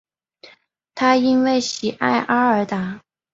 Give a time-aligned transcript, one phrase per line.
[0.95, 3.01] 他因为喜爱阿尔达。